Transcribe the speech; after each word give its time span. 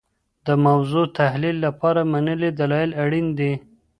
د 0.47 0.49
موضوع 0.65 1.05
تحلیل 1.19 1.55
لپاره 1.65 2.01
منلي 2.13 2.49
دلایل 2.59 2.91
اړین 3.03 3.27
دي. 3.39 3.53